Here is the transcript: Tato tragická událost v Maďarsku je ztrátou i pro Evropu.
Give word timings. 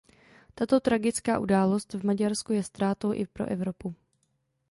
Tato 0.55 0.79
tragická 0.79 1.39
událost 1.39 1.93
v 1.93 2.03
Maďarsku 2.05 2.53
je 2.53 2.63
ztrátou 2.63 3.13
i 3.13 3.27
pro 3.27 3.45
Evropu. 3.45 3.95